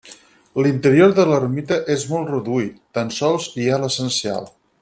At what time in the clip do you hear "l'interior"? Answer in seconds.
0.67-1.13